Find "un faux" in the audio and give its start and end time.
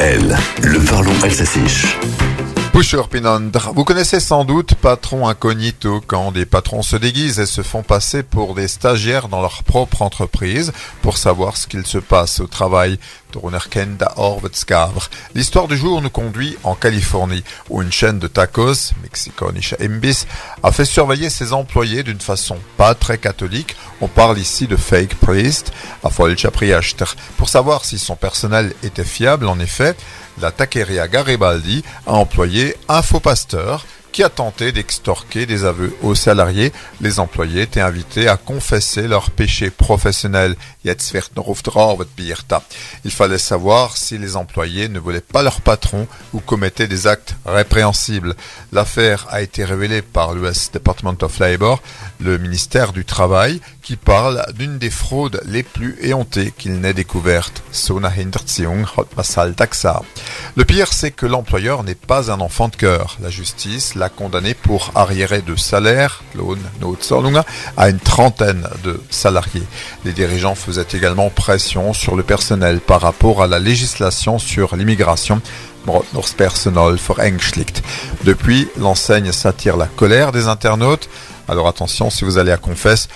32.88-33.20